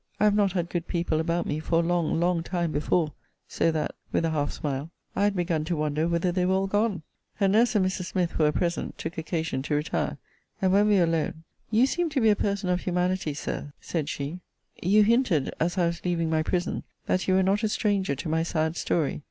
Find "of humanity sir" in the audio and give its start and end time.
12.67-13.73